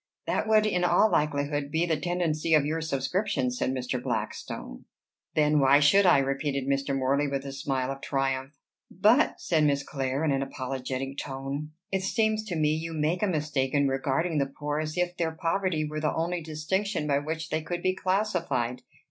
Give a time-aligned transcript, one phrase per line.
[0.25, 4.01] "That would in all likelihood be the tendency of your subscription," said Mr.
[4.01, 4.85] Blackstone.
[5.35, 6.97] "Then why should I?" repeated Mr.
[6.97, 8.53] Morley with a smile of triumph.
[8.89, 13.27] "But," said Miss Clare, in an apologetic tone, "it seems to me you make a
[13.27, 17.49] mistake in regarding the poor as if their poverty were the only distinction by which
[17.49, 18.81] they could be classified.